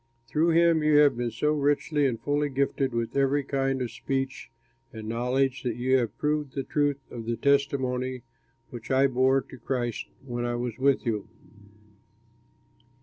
[0.27, 4.49] Through him you have been so richly and fully gifted with every kind of speech
[4.91, 8.23] and knowledge that you have proved the truth of the testimony
[8.71, 11.27] which I bore to Christ when I was with you.